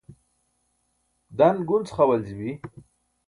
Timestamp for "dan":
1.37-1.57